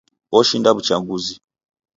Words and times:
Oshinda 0.37 0.69
w'uchaguzi. 0.75 1.33